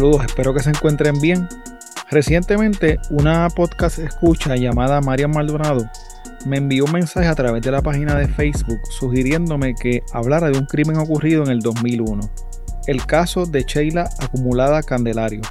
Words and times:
Saludos, 0.00 0.24
espero 0.24 0.54
que 0.54 0.62
se 0.62 0.70
encuentren 0.70 1.20
bien. 1.20 1.46
Recientemente, 2.10 2.98
una 3.10 3.46
podcast 3.50 3.98
escucha 3.98 4.56
llamada 4.56 5.02
Marian 5.02 5.30
Maldonado 5.30 5.90
me 6.46 6.56
envió 6.56 6.86
un 6.86 6.92
mensaje 6.92 7.28
a 7.28 7.34
través 7.34 7.60
de 7.60 7.70
la 7.70 7.82
página 7.82 8.14
de 8.14 8.26
Facebook 8.26 8.80
sugiriéndome 8.88 9.74
que 9.74 10.02
hablara 10.14 10.48
de 10.48 10.56
un 10.56 10.64
crimen 10.64 10.96
ocurrido 10.96 11.42
en 11.42 11.50
el 11.50 11.60
2001, 11.60 12.18
el 12.86 13.04
caso 13.04 13.44
de 13.44 13.62
Sheila 13.64 14.08
Acumulada 14.20 14.82
Candelario. 14.82 15.42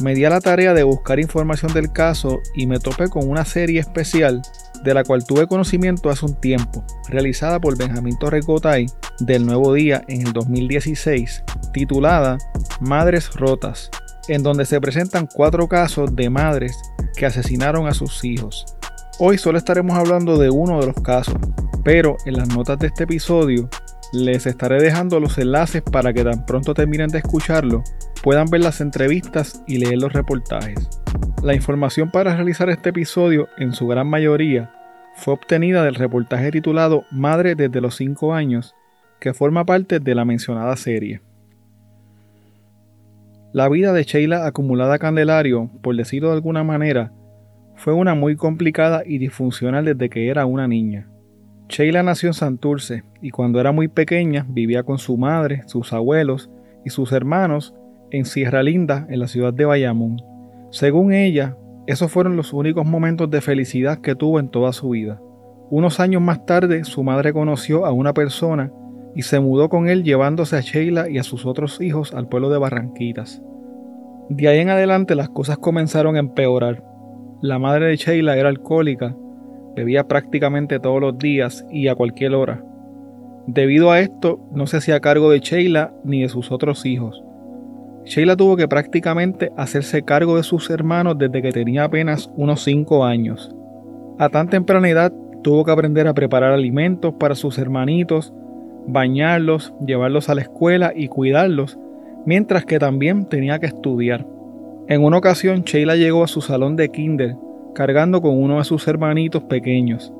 Me 0.00 0.14
di 0.14 0.26
a 0.26 0.30
la 0.30 0.42
tarea 0.42 0.74
de 0.74 0.82
buscar 0.82 1.18
información 1.18 1.72
del 1.72 1.90
caso 1.90 2.42
y 2.54 2.66
me 2.66 2.80
topé 2.80 3.08
con 3.08 3.30
una 3.30 3.46
serie 3.46 3.80
especial 3.80 4.42
de 4.82 4.94
la 4.94 5.04
cual 5.04 5.24
tuve 5.24 5.46
conocimiento 5.46 6.10
hace 6.10 6.26
un 6.26 6.34
tiempo, 6.34 6.84
realizada 7.08 7.60
por 7.60 7.76
Benjamín 7.76 8.18
Torrecotay 8.18 8.86
del 9.20 9.46
Nuevo 9.46 9.74
Día 9.74 10.02
en 10.08 10.26
el 10.26 10.32
2016, 10.32 11.44
titulada 11.72 12.38
Madres 12.80 13.34
Rotas, 13.34 13.90
en 14.28 14.42
donde 14.42 14.64
se 14.64 14.80
presentan 14.80 15.28
cuatro 15.32 15.68
casos 15.68 16.14
de 16.14 16.30
madres 16.30 16.76
que 17.16 17.26
asesinaron 17.26 17.86
a 17.86 17.94
sus 17.94 18.24
hijos. 18.24 18.64
Hoy 19.18 19.38
solo 19.38 19.58
estaremos 19.58 19.96
hablando 19.96 20.38
de 20.38 20.50
uno 20.50 20.80
de 20.80 20.86
los 20.86 20.96
casos, 21.02 21.36
pero 21.84 22.16
en 22.24 22.34
las 22.34 22.48
notas 22.48 22.78
de 22.78 22.86
este 22.86 23.04
episodio 23.04 23.68
les 24.12 24.46
estaré 24.46 24.82
dejando 24.82 25.20
los 25.20 25.38
enlaces 25.38 25.82
para 25.82 26.12
que 26.12 26.24
tan 26.24 26.44
pronto 26.44 26.74
terminen 26.74 27.08
de 27.08 27.18
escucharlo 27.18 27.84
puedan 28.22 28.46
ver 28.50 28.60
las 28.62 28.80
entrevistas 28.80 29.62
y 29.66 29.78
leer 29.78 29.98
los 29.98 30.12
reportajes. 30.12 30.88
La 31.42 31.54
información 31.54 32.10
para 32.10 32.36
realizar 32.36 32.68
este 32.68 32.90
episodio, 32.90 33.48
en 33.56 33.72
su 33.72 33.86
gran 33.86 34.06
mayoría, 34.06 34.70
fue 35.14 35.32
obtenida 35.32 35.82
del 35.82 35.94
reportaje 35.94 36.50
titulado 36.50 37.04
Madre 37.10 37.54
desde 37.54 37.80
los 37.80 37.94
5 37.96 38.34
años, 38.34 38.74
que 39.20 39.32
forma 39.32 39.64
parte 39.64 40.00
de 40.00 40.14
la 40.14 40.26
mencionada 40.26 40.76
serie. 40.76 41.22
La 43.54 43.70
vida 43.70 43.94
de 43.94 44.04
Sheila 44.04 44.46
acumulada 44.46 44.98
Candelario, 44.98 45.70
por 45.82 45.96
decirlo 45.96 46.28
de 46.28 46.34
alguna 46.34 46.62
manera, 46.62 47.10
fue 47.74 47.94
una 47.94 48.14
muy 48.14 48.36
complicada 48.36 49.02
y 49.06 49.16
disfuncional 49.16 49.86
desde 49.86 50.10
que 50.10 50.28
era 50.28 50.44
una 50.44 50.68
niña. 50.68 51.08
Sheila 51.70 52.02
nació 52.02 52.28
en 52.28 52.34
Santurce 52.34 53.04
y 53.22 53.30
cuando 53.30 53.60
era 53.60 53.72
muy 53.72 53.88
pequeña 53.88 54.44
vivía 54.46 54.82
con 54.82 54.98
su 54.98 55.16
madre, 55.16 55.62
sus 55.66 55.94
abuelos 55.94 56.50
y 56.84 56.90
sus 56.90 57.12
hermanos 57.12 57.74
en 58.10 58.26
Sierra 58.26 58.62
Linda, 58.62 59.06
en 59.08 59.20
la 59.20 59.26
ciudad 59.26 59.54
de 59.54 59.64
Bayamón. 59.64 60.29
Según 60.70 61.12
ella, 61.12 61.56
esos 61.86 62.12
fueron 62.12 62.36
los 62.36 62.52
únicos 62.52 62.86
momentos 62.86 63.28
de 63.30 63.40
felicidad 63.40 63.98
que 63.98 64.14
tuvo 64.14 64.38
en 64.38 64.48
toda 64.48 64.72
su 64.72 64.90
vida. 64.90 65.20
Unos 65.70 65.98
años 65.98 66.22
más 66.22 66.46
tarde, 66.46 66.84
su 66.84 67.02
madre 67.02 67.32
conoció 67.32 67.86
a 67.86 67.92
una 67.92 68.14
persona 68.14 68.72
y 69.14 69.22
se 69.22 69.40
mudó 69.40 69.68
con 69.68 69.88
él 69.88 70.04
llevándose 70.04 70.56
a 70.56 70.60
Sheila 70.60 71.08
y 71.08 71.18
a 71.18 71.24
sus 71.24 71.46
otros 71.46 71.80
hijos 71.80 72.14
al 72.14 72.28
pueblo 72.28 72.50
de 72.50 72.58
Barranquitas. 72.58 73.42
De 74.28 74.46
ahí 74.46 74.60
en 74.60 74.68
adelante 74.68 75.16
las 75.16 75.28
cosas 75.30 75.58
comenzaron 75.58 76.14
a 76.14 76.20
empeorar. 76.20 76.84
La 77.42 77.58
madre 77.58 77.86
de 77.86 77.96
Sheila 77.96 78.36
era 78.36 78.48
alcohólica, 78.48 79.16
bebía 79.74 80.06
prácticamente 80.06 80.78
todos 80.78 81.00
los 81.00 81.18
días 81.18 81.66
y 81.70 81.88
a 81.88 81.96
cualquier 81.96 82.34
hora. 82.34 82.64
Debido 83.48 83.90
a 83.90 83.98
esto, 83.98 84.38
no 84.52 84.68
se 84.68 84.76
hacía 84.76 85.00
cargo 85.00 85.30
de 85.30 85.40
Sheila 85.40 85.92
ni 86.04 86.22
de 86.22 86.28
sus 86.28 86.52
otros 86.52 86.86
hijos. 86.86 87.24
Sheila 88.10 88.36
tuvo 88.36 88.56
que 88.56 88.66
prácticamente 88.66 89.52
hacerse 89.56 90.02
cargo 90.02 90.36
de 90.36 90.42
sus 90.42 90.68
hermanos 90.68 91.16
desde 91.16 91.40
que 91.40 91.52
tenía 91.52 91.84
apenas 91.84 92.28
unos 92.34 92.64
5 92.64 93.04
años. 93.04 93.54
A 94.18 94.28
tan 94.28 94.48
temprana 94.48 94.90
edad 94.90 95.12
tuvo 95.44 95.64
que 95.64 95.70
aprender 95.70 96.08
a 96.08 96.12
preparar 96.12 96.52
alimentos 96.52 97.14
para 97.14 97.36
sus 97.36 97.56
hermanitos, 97.56 98.34
bañarlos, 98.88 99.72
llevarlos 99.86 100.28
a 100.28 100.34
la 100.34 100.40
escuela 100.40 100.92
y 100.92 101.06
cuidarlos, 101.06 101.78
mientras 102.26 102.64
que 102.64 102.80
también 102.80 103.26
tenía 103.26 103.60
que 103.60 103.66
estudiar. 103.66 104.26
En 104.88 105.04
una 105.04 105.18
ocasión 105.18 105.62
Sheila 105.62 105.94
llegó 105.94 106.24
a 106.24 106.28
su 106.28 106.40
salón 106.40 106.74
de 106.74 106.88
kinder 106.88 107.36
cargando 107.76 108.20
con 108.20 108.36
uno 108.42 108.58
de 108.58 108.64
sus 108.64 108.88
hermanitos 108.88 109.44
pequeños. 109.44 110.12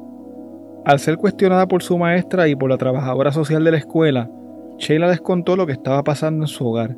Al 0.85 1.01
ser 1.01 1.17
cuestionada 1.17 1.67
por 1.67 1.83
su 1.83 1.99
maestra 1.99 2.47
y 2.47 2.55
por 2.55 2.71
la 2.71 2.79
trabajadora 2.79 3.33
social 3.33 3.65
de 3.65 3.73
la 3.73 3.79
escuela, 3.79 4.31
Sheila 4.79 5.09
les 5.09 5.21
contó 5.21 5.57
lo 5.57 5.67
que 5.67 5.73
estaba 5.73 6.05
pasando 6.05 6.45
en 6.45 6.49
su 6.49 6.65
hogar 6.69 6.97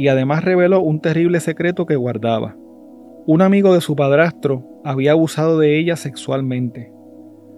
y 0.00 0.08
además 0.08 0.42
reveló 0.42 0.80
un 0.80 1.02
terrible 1.02 1.40
secreto 1.40 1.84
que 1.84 1.94
guardaba. 1.94 2.56
Un 3.26 3.42
amigo 3.42 3.74
de 3.74 3.82
su 3.82 3.96
padrastro 3.96 4.64
había 4.82 5.12
abusado 5.12 5.58
de 5.58 5.78
ella 5.78 5.94
sexualmente. 5.94 6.90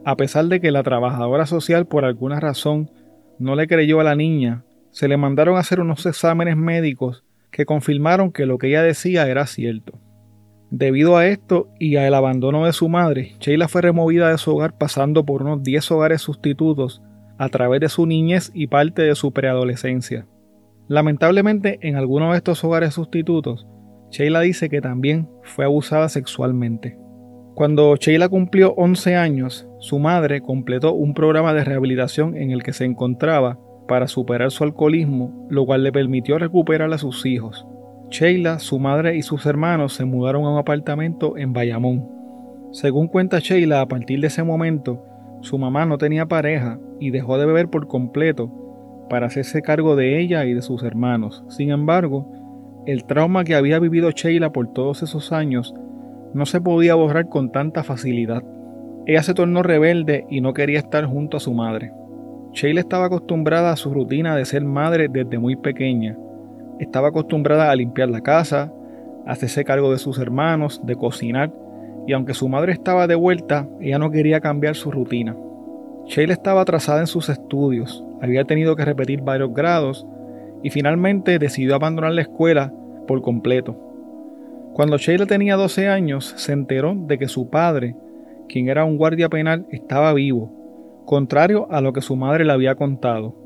A 0.04 0.16
pesar 0.16 0.47
de 0.47 0.60
que 0.60 0.72
la 0.72 0.82
trabajadora 0.82 1.47
social 1.47 1.86
por 1.86 2.04
alguna 2.04 2.41
razón 2.41 2.91
no 3.38 3.54
le 3.54 3.69
creyó 3.69 4.00
a 4.00 4.02
la 4.02 4.16
niña, 4.16 4.64
se 4.91 5.06
le 5.06 5.16
mandaron 5.16 5.54
a 5.54 5.60
hacer 5.60 5.78
unos 5.78 6.04
exámenes 6.04 6.56
médicos 6.56 7.22
que 7.52 7.64
confirmaron 7.64 8.32
que 8.32 8.44
lo 8.44 8.58
que 8.58 8.70
ella 8.70 8.82
decía 8.82 9.28
era 9.28 9.47
cierto. 9.47 10.00
Debido 10.69 11.19
a 11.19 11.28
esto 11.28 11.69
y 11.78 11.94
al 11.94 12.12
abandono 12.12 12.66
de 12.66 12.72
su 12.72 12.88
madre, 12.88 13.36
Sheila 13.38 13.69
fue 13.69 13.82
removida 13.82 14.31
de 14.31 14.38
su 14.38 14.50
hogar 14.50 14.76
pasando 14.76 15.25
por 15.25 15.42
unos 15.42 15.62
10 15.62 15.92
hogares 15.92 16.22
sustitutos 16.22 17.02
a 17.38 17.48
través 17.50 17.81
de 17.81 17.88
su 17.88 18.04
niñez 18.04 18.50
y 18.52 18.66
parte 18.66 19.02
de 19.02 19.14
su 19.14 19.31
preadolescencia. 19.31 20.26
Lamentablemente, 20.88 21.78
en 21.82 21.97
algunos 21.97 22.32
de 22.32 22.38
estos 22.38 22.62
hogares 22.65 22.94
sustitutos, 22.94 23.66
Sheila 24.10 24.41
dice 24.41 24.69
que 24.69 24.81
también 24.81 25.28
fue 25.43 25.65
abusada 25.65 26.09
sexualmente. 26.09 26.98
Cuando 27.54 27.97
Sheila 27.97 28.28
cumplió 28.28 28.75
11 28.75 29.16
años, 29.16 29.69
su 29.78 29.98
madre 29.98 30.41
completó 30.41 30.93
un 30.93 31.15
programa 31.15 31.54
de 31.54 31.65
rehabilitación 31.65 32.37
en 32.37 32.50
el 32.50 32.62
que 32.62 32.72
se 32.72 32.84
encontraba 32.84 33.59
para 33.88 34.09
superar 34.09 34.50
su 34.50 34.65
alcoholismo, 34.65 35.47
lo 35.50 35.66
cual 35.66 35.82
le 35.82 35.93
permitió 35.93 36.38
recuperar 36.38 36.93
a 36.93 36.99
sus 36.99 37.26
hijos. 37.26 37.66
Sheila, 38.10 38.59
su 38.59 38.78
madre 38.78 39.16
y 39.16 39.22
sus 39.22 39.47
hermanos 39.47 39.94
se 39.94 40.04
mudaron 40.04 40.44
a 40.44 40.50
un 40.50 40.59
apartamento 40.59 41.37
en 41.38 41.53
Bayamón. 41.53 42.09
Según 42.72 43.09
cuenta 43.09 43.38
Sheila, 43.38 43.81
a 43.81 43.88
partir 43.88 44.20
de 44.20 44.26
ese 44.26 44.43
momento, 44.43 45.04
su 45.41 45.59
mamá 45.59 45.87
no 45.87 45.99
tenía 45.99 46.26
pareja 46.26 46.78
y 47.00 47.10
dejó 47.10 47.38
de 47.38 47.47
beber 47.47 47.69
por 47.69 47.87
completo 47.87 48.50
para 49.12 49.26
hacerse 49.26 49.60
cargo 49.60 49.94
de 49.94 50.18
ella 50.18 50.46
y 50.46 50.54
de 50.54 50.62
sus 50.62 50.82
hermanos. 50.82 51.44
Sin 51.48 51.70
embargo, 51.70 52.32
el 52.86 53.04
trauma 53.04 53.44
que 53.44 53.54
había 53.54 53.78
vivido 53.78 54.10
Sheila 54.10 54.52
por 54.52 54.72
todos 54.72 55.02
esos 55.02 55.32
años 55.32 55.74
no 56.32 56.46
se 56.46 56.62
podía 56.62 56.94
borrar 56.94 57.28
con 57.28 57.52
tanta 57.52 57.82
facilidad. 57.82 58.42
Ella 59.04 59.22
se 59.22 59.34
tornó 59.34 59.62
rebelde 59.62 60.24
y 60.30 60.40
no 60.40 60.54
quería 60.54 60.78
estar 60.78 61.04
junto 61.04 61.36
a 61.36 61.40
su 61.40 61.52
madre. 61.52 61.92
Sheila 62.54 62.80
estaba 62.80 63.04
acostumbrada 63.04 63.70
a 63.70 63.76
su 63.76 63.92
rutina 63.92 64.34
de 64.34 64.46
ser 64.46 64.64
madre 64.64 65.08
desde 65.10 65.38
muy 65.38 65.56
pequeña. 65.56 66.16
Estaba 66.78 67.08
acostumbrada 67.08 67.70
a 67.70 67.76
limpiar 67.76 68.08
la 68.08 68.22
casa, 68.22 68.72
a 69.26 69.32
hacerse 69.32 69.62
cargo 69.62 69.92
de 69.92 69.98
sus 69.98 70.18
hermanos, 70.18 70.80
de 70.86 70.96
cocinar, 70.96 71.52
y 72.06 72.14
aunque 72.14 72.32
su 72.32 72.48
madre 72.48 72.72
estaba 72.72 73.06
de 73.06 73.16
vuelta, 73.16 73.68
ella 73.78 73.98
no 73.98 74.10
quería 74.10 74.40
cambiar 74.40 74.74
su 74.74 74.90
rutina. 74.90 75.36
Sheila 76.06 76.32
estaba 76.32 76.62
atrasada 76.62 77.00
en 77.00 77.06
sus 77.06 77.28
estudios, 77.28 78.02
había 78.22 78.44
tenido 78.44 78.76
que 78.76 78.84
repetir 78.84 79.20
varios 79.20 79.52
grados 79.52 80.06
y 80.62 80.70
finalmente 80.70 81.40
decidió 81.40 81.74
abandonar 81.74 82.12
la 82.12 82.22
escuela 82.22 82.72
por 83.08 83.20
completo. 83.20 83.76
Cuando 84.74 84.96
Sheila 84.96 85.26
tenía 85.26 85.56
12 85.56 85.88
años, 85.88 86.32
se 86.36 86.52
enteró 86.52 86.94
de 86.94 87.19
que 87.19 87.26
su 87.26 87.50
padre, 87.50 87.96
quien 88.48 88.69
era 88.69 88.84
un 88.84 88.96
guardia 88.96 89.28
penal, 89.28 89.66
estaba 89.70 90.14
vivo, 90.14 91.02
contrario 91.04 91.66
a 91.72 91.80
lo 91.80 91.92
que 91.92 92.00
su 92.00 92.14
madre 92.14 92.44
le 92.44 92.52
había 92.52 92.76
contado. 92.76 93.36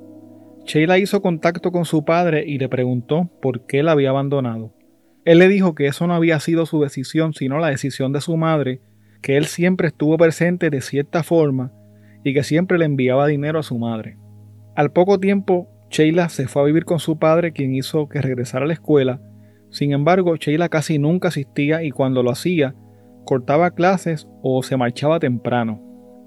Sheila 0.67 0.99
hizo 0.99 1.23
contacto 1.23 1.73
con 1.73 1.87
su 1.87 2.05
padre 2.05 2.45
y 2.47 2.59
le 2.59 2.69
preguntó 2.69 3.31
por 3.41 3.63
qué 3.67 3.83
la 3.83 3.93
había 3.93 4.11
abandonado. 4.11 4.75
Él 5.25 5.39
le 5.39 5.49
dijo 5.49 5.75
que 5.75 5.87
eso 5.87 6.07
no 6.07 6.15
había 6.15 6.39
sido 6.39 6.67
su 6.67 6.83
decisión, 6.83 7.33
sino 7.33 7.59
la 7.59 7.69
decisión 7.69 8.13
de 8.13 8.21
su 8.21 8.37
madre, 8.37 8.83
que 9.23 9.39
él 9.39 9.47
siempre 9.47 9.89
estuvo 9.89 10.19
presente 10.19 10.69
de 10.69 10.83
cierta 10.83 11.23
forma 11.23 11.73
y 12.25 12.35
que 12.35 12.45
siempre 12.45 12.77
le 12.77 12.85
enviaba 12.85 13.27
dinero 13.27 13.59
a 13.59 13.63
su 13.63 13.79
madre. 13.79 14.19
Al 14.77 14.93
poco 14.93 15.19
tiempo, 15.19 15.69
Sheila 15.89 16.29
se 16.29 16.49
fue 16.49 16.61
a 16.61 16.65
vivir 16.67 16.85
con 16.85 16.99
su 16.99 17.19
padre, 17.19 17.53
quien 17.53 17.75
hizo 17.75 18.11
que 18.11 18.21
regresara 18.21 18.67
a 18.67 18.69
la 18.69 18.75
escuela. 18.75 19.23
Sin 19.71 19.93
embargo, 19.93 20.37
Sheila 20.37 20.69
casi 20.69 20.99
nunca 20.99 21.29
asistía 21.29 21.83
y 21.83 21.91
cuando 21.91 22.23
lo 22.23 22.31
hacía, 22.31 22.75
cortaba 23.25 23.71
clases 23.71 24.29
o 24.43 24.63
se 24.63 24.77
marchaba 24.77 25.19
temprano. 25.19 25.81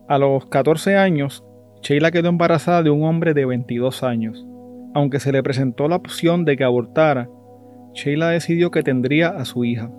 A 0.08 0.18
los 0.18 0.48
14 0.48 0.98
años, 0.98 1.44
Sheila 1.84 2.10
quedó 2.10 2.30
embarazada 2.30 2.82
de 2.82 2.90
un 2.90 3.04
hombre 3.04 3.36
de 3.36 3.46
22 3.46 4.02
años. 4.02 4.48
Aunque 4.96 5.20
se 5.20 5.32
le 5.32 5.44
presentó 5.44 5.88
la 5.88 5.98
opción 5.98 6.44
de 6.44 6.58
que 6.58 6.64
abortara, 6.64 7.30
Sheila 7.94 8.30
decidió 8.30 8.72
que 8.72 8.82
tendría 8.82 9.30
a 9.30 9.46
su 9.46 9.64
hija. 9.64 9.92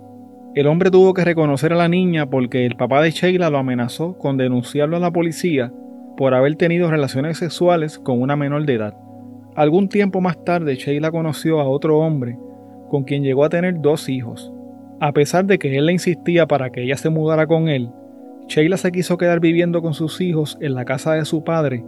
El 0.55 0.67
hombre 0.67 0.91
tuvo 0.91 1.13
que 1.13 1.23
reconocer 1.23 1.71
a 1.71 1.77
la 1.77 1.87
niña 1.87 2.29
porque 2.29 2.65
el 2.65 2.75
papá 2.75 3.01
de 3.01 3.11
Sheila 3.11 3.49
lo 3.49 3.59
amenazó 3.59 4.17
con 4.17 4.35
denunciarlo 4.35 4.97
a 4.97 4.99
la 4.99 5.11
policía 5.11 5.71
por 6.17 6.33
haber 6.33 6.55
tenido 6.55 6.89
relaciones 6.89 7.37
sexuales 7.37 7.99
con 7.99 8.21
una 8.21 8.35
menor 8.35 8.65
de 8.65 8.73
edad. 8.73 8.93
Algún 9.55 9.89
tiempo 9.89 10.21
más 10.21 10.43
tarde, 10.43 10.75
Sheila 10.75 11.11
conoció 11.11 11.59
a 11.59 11.67
otro 11.67 11.99
hombre 11.99 12.37
con 12.89 13.03
quien 13.03 13.23
llegó 13.23 13.43
a 13.43 13.49
tener 13.49 13.81
dos 13.81 14.09
hijos. 14.09 14.51
A 14.99 15.13
pesar 15.13 15.45
de 15.45 15.57
que 15.57 15.77
él 15.77 15.85
le 15.85 15.93
insistía 15.93 16.47
para 16.47 16.69
que 16.69 16.83
ella 16.83 16.97
se 16.97 17.09
mudara 17.09 17.47
con 17.47 17.67
él, 17.67 17.89
Sheila 18.47 18.77
se 18.77 18.91
quiso 18.91 19.17
quedar 19.17 19.39
viviendo 19.39 19.81
con 19.81 19.93
sus 19.93 20.21
hijos 20.21 20.57
en 20.61 20.75
la 20.75 20.85
casa 20.85 21.13
de 21.13 21.25
su 21.25 21.43
padre 21.43 21.83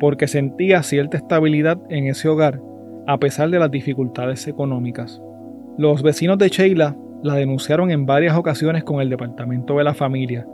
porque 0.00 0.26
sentía 0.26 0.82
cierta 0.82 1.18
estabilidad 1.18 1.78
en 1.90 2.06
ese 2.06 2.28
hogar 2.28 2.60
a 3.06 3.18
pesar 3.18 3.50
de 3.50 3.58
las 3.58 3.70
dificultades 3.70 4.48
económicas. 4.48 5.22
Los 5.76 6.02
vecinos 6.02 6.38
de 6.38 6.48
Sheila 6.48 6.96
la 7.22 7.34
denunciaron 7.34 7.90
en 7.90 8.06
varias 8.06 8.36
ocasiones 8.36 8.82
con 8.82 9.00
el 9.00 9.10
Departamento 9.10 9.76
de 9.76 9.84
la 9.84 9.94
Familia. 9.94 10.46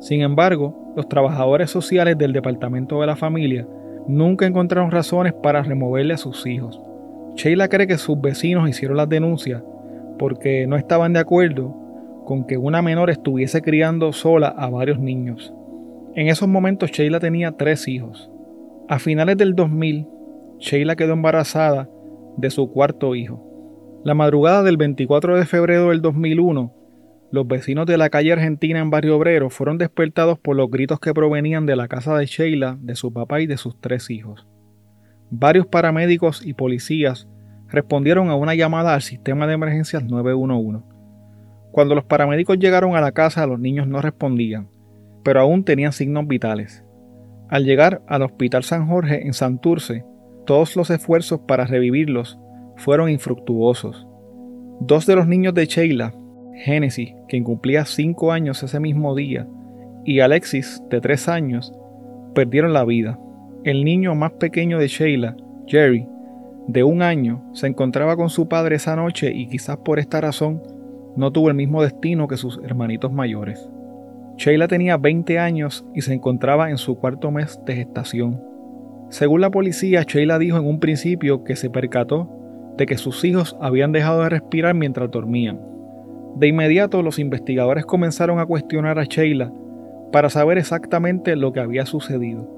Sin 0.00 0.22
embargo, 0.22 0.83
los 0.96 1.08
trabajadores 1.08 1.70
sociales 1.70 2.16
del 2.16 2.32
Departamento 2.32 3.00
de 3.00 3.06
la 3.06 3.16
Familia 3.16 3.66
nunca 4.06 4.46
encontraron 4.46 4.90
razones 4.90 5.32
para 5.32 5.62
removerle 5.62 6.14
a 6.14 6.18
sus 6.18 6.46
hijos. 6.46 6.80
Sheila 7.36 7.68
cree 7.68 7.86
que 7.86 7.98
sus 7.98 8.20
vecinos 8.20 8.68
hicieron 8.68 8.96
las 8.96 9.08
denuncias 9.08 9.62
porque 10.18 10.66
no 10.66 10.76
estaban 10.76 11.12
de 11.12 11.20
acuerdo 11.20 11.74
con 12.24 12.46
que 12.46 12.56
una 12.56 12.80
menor 12.80 13.10
estuviese 13.10 13.60
criando 13.60 14.12
sola 14.12 14.48
a 14.48 14.70
varios 14.70 14.98
niños. 14.98 15.52
En 16.14 16.28
esos 16.28 16.48
momentos 16.48 16.90
Sheila 16.90 17.18
tenía 17.18 17.52
tres 17.52 17.88
hijos. 17.88 18.30
A 18.88 18.98
finales 18.98 19.36
del 19.36 19.54
2000, 19.54 20.06
Sheila 20.58 20.94
quedó 20.96 21.14
embarazada 21.14 21.88
de 22.36 22.50
su 22.50 22.70
cuarto 22.70 23.14
hijo. 23.14 23.42
La 24.04 24.14
madrugada 24.14 24.62
del 24.62 24.76
24 24.76 25.36
de 25.36 25.46
febrero 25.46 25.88
del 25.88 26.02
2001, 26.02 26.72
los 27.34 27.48
vecinos 27.48 27.84
de 27.86 27.98
la 27.98 28.10
calle 28.10 28.32
Argentina 28.32 28.78
en 28.78 28.90
Barrio 28.90 29.16
Obrero 29.16 29.50
fueron 29.50 29.76
despertados 29.76 30.38
por 30.38 30.54
los 30.54 30.70
gritos 30.70 31.00
que 31.00 31.12
provenían 31.12 31.66
de 31.66 31.74
la 31.74 31.88
casa 31.88 32.16
de 32.16 32.26
Sheila, 32.26 32.78
de 32.80 32.94
su 32.94 33.12
papá 33.12 33.40
y 33.40 33.48
de 33.48 33.56
sus 33.56 33.80
tres 33.80 34.08
hijos. 34.08 34.46
Varios 35.30 35.66
paramédicos 35.66 36.46
y 36.46 36.54
policías 36.54 37.26
respondieron 37.68 38.30
a 38.30 38.36
una 38.36 38.54
llamada 38.54 38.94
al 38.94 39.02
sistema 39.02 39.48
de 39.48 39.54
emergencias 39.54 40.04
911. 40.04 40.84
Cuando 41.72 41.96
los 41.96 42.04
paramédicos 42.04 42.56
llegaron 42.56 42.94
a 42.94 43.00
la 43.00 43.10
casa, 43.10 43.48
los 43.48 43.58
niños 43.58 43.88
no 43.88 44.00
respondían, 44.00 44.68
pero 45.24 45.40
aún 45.40 45.64
tenían 45.64 45.92
signos 45.92 46.28
vitales. 46.28 46.84
Al 47.48 47.64
llegar 47.64 48.00
al 48.06 48.22
Hospital 48.22 48.62
San 48.62 48.86
Jorge 48.86 49.26
en 49.26 49.32
Santurce, 49.32 50.04
todos 50.46 50.76
los 50.76 50.88
esfuerzos 50.90 51.40
para 51.40 51.64
revivirlos 51.64 52.38
fueron 52.76 53.10
infructuosos. 53.10 54.06
Dos 54.78 55.04
de 55.06 55.16
los 55.16 55.26
niños 55.26 55.52
de 55.54 55.66
Sheila, 55.66 56.14
Génesis, 56.56 57.14
quien 57.28 57.44
cumplía 57.44 57.84
cinco 57.84 58.32
años 58.32 58.62
ese 58.62 58.80
mismo 58.80 59.14
día, 59.14 59.46
y 60.04 60.20
Alexis, 60.20 60.82
de 60.90 61.00
tres 61.00 61.28
años, 61.28 61.72
perdieron 62.34 62.72
la 62.72 62.84
vida. 62.84 63.18
El 63.64 63.84
niño 63.84 64.14
más 64.14 64.32
pequeño 64.32 64.78
de 64.78 64.88
Sheila, 64.88 65.36
Jerry, 65.66 66.06
de 66.66 66.82
un 66.82 67.02
año, 67.02 67.42
se 67.52 67.66
encontraba 67.66 68.16
con 68.16 68.30
su 68.30 68.48
padre 68.48 68.76
esa 68.76 68.96
noche 68.96 69.32
y 69.34 69.48
quizás 69.48 69.78
por 69.78 69.98
esta 69.98 70.20
razón 70.20 70.62
no 71.16 71.30
tuvo 71.30 71.48
el 71.48 71.54
mismo 71.54 71.82
destino 71.82 72.28
que 72.28 72.36
sus 72.36 72.60
hermanitos 72.64 73.12
mayores. 73.12 73.68
Sheila 74.36 74.66
tenía 74.66 74.96
20 74.96 75.38
años 75.38 75.86
y 75.94 76.02
se 76.02 76.12
encontraba 76.12 76.70
en 76.70 76.78
su 76.78 76.96
cuarto 76.96 77.30
mes 77.30 77.60
de 77.64 77.76
gestación. 77.76 78.42
Según 79.10 79.40
la 79.40 79.50
policía, 79.50 80.02
Sheila 80.02 80.38
dijo 80.38 80.56
en 80.56 80.66
un 80.66 80.80
principio 80.80 81.44
que 81.44 81.56
se 81.56 81.70
percató 81.70 82.28
de 82.76 82.86
que 82.86 82.98
sus 82.98 83.24
hijos 83.24 83.56
habían 83.60 83.92
dejado 83.92 84.22
de 84.22 84.30
respirar 84.30 84.74
mientras 84.74 85.10
dormían. 85.10 85.73
De 86.36 86.48
inmediato 86.48 87.02
los 87.02 87.18
investigadores 87.18 87.86
comenzaron 87.86 88.38
a 88.38 88.46
cuestionar 88.46 88.98
a 88.98 89.04
Sheila 89.04 89.52
para 90.12 90.30
saber 90.30 90.58
exactamente 90.58 91.36
lo 91.36 91.52
que 91.52 91.60
había 91.60 91.86
sucedido. 91.86 92.48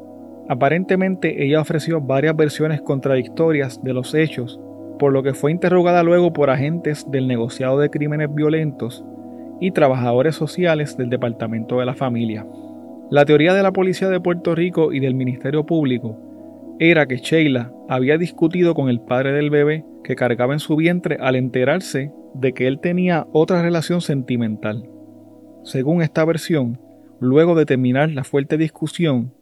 Aparentemente 0.48 1.44
ella 1.44 1.60
ofreció 1.60 2.00
varias 2.00 2.36
versiones 2.36 2.80
contradictorias 2.80 3.82
de 3.82 3.92
los 3.92 4.14
hechos 4.14 4.60
por 4.98 5.12
lo 5.12 5.22
que 5.22 5.34
fue 5.34 5.50
interrogada 5.50 6.02
luego 6.02 6.32
por 6.32 6.50
agentes 6.50 7.10
del 7.10 7.26
negociado 7.26 7.78
de 7.78 7.90
crímenes 7.90 8.34
violentos 8.34 9.04
y 9.60 9.70
trabajadores 9.70 10.34
sociales 10.34 10.96
del 10.96 11.10
Departamento 11.10 11.78
de 11.78 11.86
la 11.86 11.94
Familia. 11.94 12.46
La 13.10 13.24
teoría 13.24 13.54
de 13.54 13.62
la 13.62 13.72
Policía 13.72 14.08
de 14.08 14.20
Puerto 14.20 14.54
Rico 14.54 14.92
y 14.92 15.00
del 15.00 15.14
Ministerio 15.14 15.64
Público 15.64 16.18
era 16.78 17.06
que 17.06 17.16
Sheila 17.16 17.72
había 17.88 18.18
discutido 18.18 18.74
con 18.74 18.88
el 18.88 19.00
padre 19.00 19.32
del 19.32 19.50
bebé 19.50 19.84
que 20.04 20.14
cargaba 20.14 20.52
en 20.52 20.60
su 20.60 20.76
vientre 20.76 21.16
al 21.20 21.36
enterarse 21.36 22.12
de 22.34 22.52
que 22.52 22.66
él 22.66 22.80
tenía 22.80 23.26
otra 23.32 23.62
relación 23.62 24.00
sentimental. 24.00 24.88
Según 25.64 26.02
esta 26.02 26.24
versión, 26.24 26.78
luego 27.18 27.54
de 27.54 27.66
terminar 27.66 28.10
la 28.10 28.24
fuerte 28.24 28.58
discusión, 28.58 29.34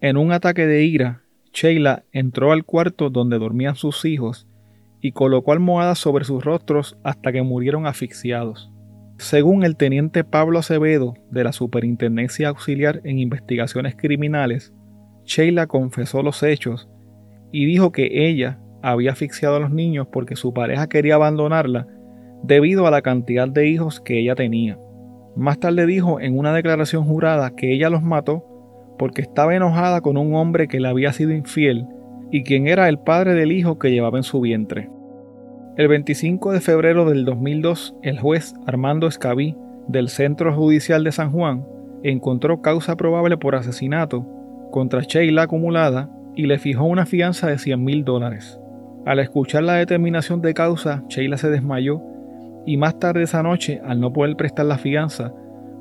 en 0.00 0.16
un 0.16 0.32
ataque 0.32 0.66
de 0.66 0.84
ira, 0.84 1.22
Sheila 1.52 2.04
entró 2.12 2.52
al 2.52 2.64
cuarto 2.64 3.10
donde 3.10 3.38
dormían 3.38 3.76
sus 3.76 4.04
hijos 4.04 4.48
y 5.00 5.12
colocó 5.12 5.52
almohadas 5.52 5.98
sobre 5.98 6.24
sus 6.24 6.44
rostros 6.44 6.98
hasta 7.04 7.32
que 7.32 7.42
murieron 7.42 7.86
asfixiados. 7.86 8.70
Según 9.18 9.64
el 9.64 9.76
teniente 9.76 10.24
Pablo 10.24 10.58
Acevedo 10.58 11.14
de 11.30 11.44
la 11.44 11.52
Superintendencia 11.52 12.48
Auxiliar 12.48 13.00
en 13.04 13.18
Investigaciones 13.18 13.94
Criminales, 13.94 14.72
Sheila 15.30 15.68
confesó 15.68 16.24
los 16.24 16.42
hechos 16.42 16.88
y 17.52 17.64
dijo 17.64 17.92
que 17.92 18.28
ella 18.28 18.58
había 18.82 19.12
asfixiado 19.12 19.56
a 19.56 19.60
los 19.60 19.70
niños 19.70 20.08
porque 20.10 20.34
su 20.34 20.52
pareja 20.52 20.88
quería 20.88 21.14
abandonarla 21.14 21.86
debido 22.42 22.84
a 22.88 22.90
la 22.90 23.00
cantidad 23.00 23.48
de 23.48 23.68
hijos 23.68 24.00
que 24.00 24.18
ella 24.18 24.34
tenía. 24.34 24.76
Más 25.36 25.60
tarde 25.60 25.86
dijo 25.86 26.18
en 26.18 26.36
una 26.36 26.52
declaración 26.52 27.04
jurada 27.04 27.54
que 27.54 27.72
ella 27.72 27.90
los 27.90 28.02
mató 28.02 28.44
porque 28.98 29.22
estaba 29.22 29.54
enojada 29.54 30.00
con 30.00 30.16
un 30.16 30.34
hombre 30.34 30.66
que 30.66 30.80
le 30.80 30.88
había 30.88 31.12
sido 31.12 31.30
infiel 31.30 31.86
y 32.32 32.42
quien 32.42 32.66
era 32.66 32.88
el 32.88 32.98
padre 32.98 33.34
del 33.34 33.52
hijo 33.52 33.78
que 33.78 33.92
llevaba 33.92 34.18
en 34.18 34.24
su 34.24 34.40
vientre. 34.40 34.90
El 35.76 35.86
25 35.86 36.50
de 36.50 36.60
febrero 36.60 37.08
del 37.08 37.24
2002, 37.24 37.94
el 38.02 38.18
juez 38.18 38.54
Armando 38.66 39.06
Escabí 39.06 39.56
del 39.86 40.08
Centro 40.08 40.52
Judicial 40.52 41.04
de 41.04 41.12
San 41.12 41.30
Juan 41.30 41.64
encontró 42.02 42.62
causa 42.62 42.96
probable 42.96 43.36
por 43.36 43.54
asesinato 43.54 44.39
contra 44.70 45.02
Sheila 45.02 45.42
acumulada 45.42 46.10
y 46.34 46.46
le 46.46 46.58
fijó 46.58 46.84
una 46.84 47.06
fianza 47.06 47.48
de 47.48 47.58
100 47.58 47.82
mil 47.82 48.04
dólares. 48.04 48.58
Al 49.06 49.18
escuchar 49.18 49.64
la 49.64 49.74
determinación 49.74 50.42
de 50.42 50.54
causa, 50.54 51.02
Sheila 51.08 51.36
se 51.36 51.50
desmayó 51.50 52.02
y 52.66 52.76
más 52.76 52.98
tarde 52.98 53.22
esa 53.22 53.42
noche, 53.42 53.80
al 53.84 54.00
no 54.00 54.12
poder 54.12 54.36
prestar 54.36 54.66
la 54.66 54.78
fianza, 54.78 55.32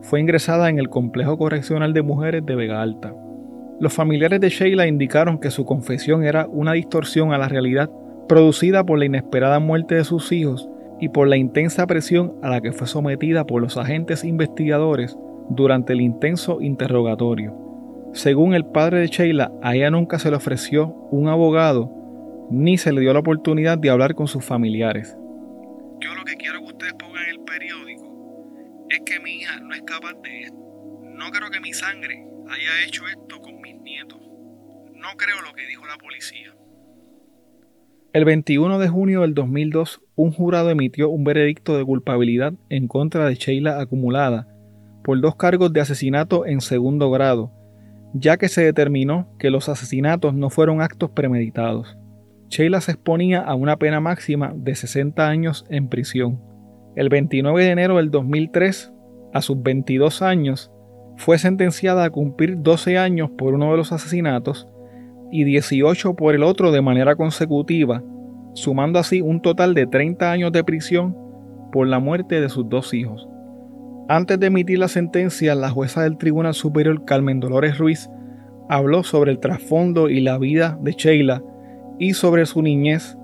fue 0.02 0.22
ingresada 0.22 0.70
en 0.70 0.80
el 0.80 0.90
Complejo 0.90 1.38
Correccional 1.38 1.94
de 1.94 2.02
Mujeres 2.02 2.46
de 2.46 2.56
Vega 2.56 2.82
Alta. 2.82 3.14
Los 3.80 3.94
familiares 3.94 4.40
de 4.40 4.50
Sheila 4.50 4.88
indicaron 4.88 5.40
que 5.40 5.52
su 5.52 5.66
confesión 5.66 6.24
era 6.24 6.48
una 6.48 6.74
distorsión 6.74 7.34
a 7.34 7.38
la 7.38 7.50
realidad 7.50 7.90
producida 8.28 8.86
por 8.86 9.00
la 9.00 9.06
inesperada 9.06 9.60
muerte 9.60 9.96
de 9.96 10.04
sus 10.04 10.32
hijos 10.32 10.70
y 11.00 11.10
por 11.10 11.28
la 11.28 11.38
intensa 11.38 11.88
presión 11.88 12.36
a 12.42 12.50
la 12.50 12.62
que 12.62 12.72
fue 12.72 12.88
sometida 12.88 13.46
por 13.46 13.62
los 13.62 13.78
agentes 13.78 14.24
investigadores 14.24 15.18
durante 15.50 15.94
el 15.94 16.02
intenso 16.02 16.62
interrogatorio. 16.62 17.69
Según 18.14 18.54
el 18.54 18.66
padre 18.66 19.00
de 19.00 19.08
Sheila, 19.08 19.52
a 19.62 19.76
ella 19.76 19.92
nunca 19.92 20.20
se 20.20 20.30
le 20.30 20.38
ofreció 20.38 20.88
un 21.12 21.28
abogado 21.28 21.92
ni 22.50 22.78
se 22.78 22.92
le 22.92 23.02
dio 23.02 23.14
la 23.14 23.20
oportunidad 23.20 23.78
de 23.78 23.90
hablar 23.90 24.16
con 24.16 24.28
sus 24.28 24.44
familiares. 24.44 25.16
Yo 26.00 26.16
lo 26.16 26.24
que 26.24 26.36
quiero 26.36 26.60
que 26.60 26.66
ustedes 26.66 26.94
pongan 26.94 27.24
en 27.26 27.30
el 27.30 27.40
periódico 27.42 28.88
es 28.90 29.02
que 29.02 29.20
mi 29.20 29.38
hija 29.38 29.60
no 29.60 29.76
es 29.76 29.84
capaz 29.84 30.14
de 30.24 30.42
esto. 30.42 30.58
No 31.04 31.30
creo 31.32 31.52
que 31.52 31.60
mi 31.60 31.74
sangre 31.74 32.26
haya 32.50 32.88
hecho 32.88 33.04
esto 33.08 33.40
con 33.42 33.62
mis 33.62 33.80
nietos. 33.82 34.20
No 34.96 35.10
creo 35.16 35.42
lo 35.48 35.54
que 35.54 35.68
dijo 35.68 35.86
la 35.86 35.98
policía. 35.98 36.56
El 38.12 38.26
21 38.26 38.80
de 38.80 38.90
junio 38.90 39.22
del 39.22 39.36
2002, 39.36 40.02
un 40.16 40.32
jurado 40.32 40.72
emitió 40.72 41.10
un 41.10 41.24
veredicto 41.24 41.78
de 41.78 41.86
culpabilidad 41.86 42.54
en 42.70 42.88
contra 42.88 43.28
de 43.28 43.36
Sheila 43.36 43.80
acumulada 43.80 44.48
por 45.04 45.22
dos 45.22 45.36
cargos 45.36 45.72
de 45.72 45.82
asesinato 45.82 46.48
en 46.48 46.62
segundo 46.62 47.12
grado, 47.12 47.52
ya 48.14 48.38
que 48.38 48.50
se 48.50 48.64
determinó 48.64 49.28
que 49.38 49.50
los 49.50 49.70
asesinatos 49.70 50.34
no 50.34 50.50
fueron 50.50 50.82
actos 50.82 51.12
premeditados. 51.12 51.98
Sheila 52.50 52.82
se 52.82 52.92
exponía 52.92 53.42
a 53.42 53.54
una 53.54 53.78
pena 53.78 54.00
máxima 54.00 54.54
de 54.56 54.76
60 54.76 55.28
años 55.28 55.66
en 55.70 55.88
prisión. 55.88 56.42
El 56.96 57.10
29 57.10 57.64
de 57.64 57.70
enero 57.70 57.98
del 57.98 58.10
2003, 58.10 58.92
a 59.34 59.42
sus 59.42 59.62
22 59.62 60.22
años, 60.24 60.72
fue 61.18 61.38
sentenciada 61.38 62.06
a 62.06 62.10
cumplir 62.10 62.62
12 62.62 62.98
años 62.98 63.30
por 63.38 63.54
uno 63.54 63.72
de 63.72 63.78
los 63.78 63.92
asesinatos 63.92 64.68
y 65.32 65.44
18 65.44 66.16
por 66.16 66.34
el 66.34 66.44
otro 66.44 66.72
de 66.72 66.82
manera 66.82 67.16
consecutiva, 67.16 68.02
sumando 68.54 68.98
así 68.98 69.22
un 69.22 69.42
total 69.42 69.76
de 69.76 69.86
30 69.86 70.32
años 70.32 70.52
de 70.52 70.64
prisión 70.64 71.16
por 71.72 71.88
la 71.88 72.00
muerte 72.00 72.42
de 72.42 72.50
sus 72.50 72.68
dos 72.68 72.94
hijos. 72.96 73.28
Antes 74.12 74.40
de 74.40 74.48
emitir 74.48 74.80
la 74.80 74.88
sentencia, 74.88 75.54
la 75.54 75.70
jueza 75.70 76.02
del 76.02 76.18
Tribunal 76.18 76.56
Superior 76.56 77.06
Carmen 77.06 77.40
Dolores 77.40 77.78
Ruiz 77.78 78.10
habló 78.68 79.04
sobre 79.04 79.30
el 79.30 79.38
trasfondo 79.38 80.10
y 80.10 80.20
la 80.20 80.40
vida 80.40 80.80
de 80.82 80.94
Sheila 80.94 81.44
y 82.00 82.16
sobre 82.16 82.48
su 82.48 82.64
niñez, 82.64 83.16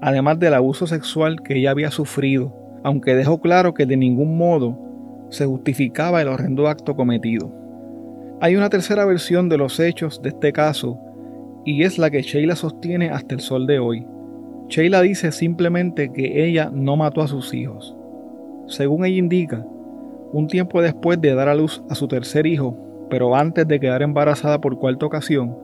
además 0.00 0.38
del 0.38 0.54
abuso 0.54 0.86
sexual 0.86 1.42
que 1.42 1.58
ella 1.58 1.72
había 1.72 1.90
sufrido, 1.90 2.54
aunque 2.84 3.16
dejó 3.16 3.40
claro 3.40 3.74
que 3.74 3.84
de 3.84 3.96
ningún 3.96 4.38
modo 4.38 4.78
se 5.28 5.44
justificaba 5.44 6.22
el 6.22 6.28
horrendo 6.28 6.68
acto 6.68 6.94
cometido. 6.94 7.52
Hay 8.40 8.54
una 8.54 8.70
tercera 8.70 9.04
versión 9.06 9.48
de 9.48 9.58
los 9.58 9.80
hechos 9.80 10.22
de 10.22 10.28
este 10.28 10.52
caso 10.52 11.00
y 11.64 11.82
es 11.82 11.98
la 11.98 12.12
que 12.12 12.22
Sheila 12.22 12.54
sostiene 12.54 13.10
hasta 13.10 13.34
el 13.34 13.40
sol 13.40 13.66
de 13.66 13.80
hoy. 13.80 14.06
Sheila 14.68 15.02
dice 15.02 15.32
simplemente 15.32 16.12
que 16.12 16.44
ella 16.46 16.70
no 16.72 16.96
mató 16.96 17.22
a 17.22 17.26
sus 17.26 17.52
hijos. 17.52 17.96
Según 18.68 19.04
ella 19.04 19.16
indica, 19.16 19.66
un 20.32 20.46
tiempo 20.46 20.82
después 20.82 21.20
de 21.20 21.34
dar 21.34 21.48
a 21.48 21.54
luz 21.54 21.82
a 21.88 21.94
su 21.94 22.08
tercer 22.08 22.46
hijo, 22.46 22.76
pero 23.10 23.34
antes 23.34 23.66
de 23.66 23.80
quedar 23.80 24.02
embarazada 24.02 24.60
por 24.60 24.78
cuarta 24.78 25.06
ocasión, 25.06 25.56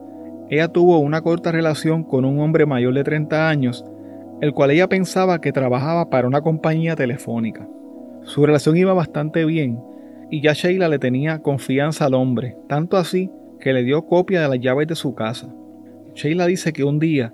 ella 0.49 0.67
tuvo 0.67 0.99
una 0.99 1.21
corta 1.21 1.51
relación 1.51 2.03
con 2.03 2.25
un 2.25 2.39
hombre 2.39 2.65
mayor 2.65 2.93
de 2.93 3.03
30 3.03 3.49
años 3.49 3.85
el 4.41 4.53
cual 4.53 4.71
ella 4.71 4.89
pensaba 4.89 5.39
que 5.39 5.51
trabajaba 5.51 6.09
para 6.09 6.27
una 6.27 6.41
compañía 6.41 6.95
telefónica. 6.95 7.67
Su 8.23 8.45
relación 8.45 8.75
iba 8.77 8.93
bastante 8.93 9.45
bien 9.45 9.79
y 10.29 10.41
ya 10.41 10.53
Sheila 10.53 10.89
le 10.89 10.99
tenía 10.99 11.39
confianza 11.39 12.05
al 12.05 12.15
hombre, 12.15 12.57
tanto 12.67 12.97
así 12.97 13.29
que 13.59 13.73
le 13.73 13.83
dio 13.83 14.05
copia 14.05 14.41
de 14.41 14.49
las 14.49 14.59
llaves 14.59 14.87
de 14.87 14.95
su 14.95 15.15
casa. 15.15 15.53
Sheila 16.15 16.45
dice 16.47 16.73
que 16.73 16.83
un 16.83 16.99
día 16.99 17.33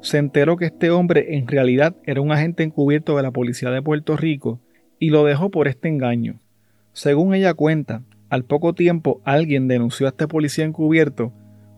se 0.00 0.18
enteró 0.18 0.56
que 0.56 0.66
este 0.66 0.90
hombre 0.90 1.36
en 1.36 1.46
realidad 1.46 1.94
era 2.04 2.20
un 2.20 2.32
agente 2.32 2.62
encubierto 2.62 3.16
de 3.16 3.22
la 3.22 3.30
policía 3.30 3.70
de 3.70 3.82
Puerto 3.82 4.16
Rico 4.16 4.60
y 4.98 5.10
lo 5.10 5.24
dejó 5.24 5.50
por 5.50 5.68
este 5.68 5.88
engaño. 5.88 6.40
Según 6.92 7.34
ella 7.34 7.54
cuenta, 7.54 8.02
al 8.28 8.44
poco 8.44 8.74
tiempo 8.74 9.20
alguien 9.24 9.68
denunció 9.68 10.06
a 10.06 10.10
este 10.10 10.28
policía 10.28 10.64
encubierto 10.64 11.32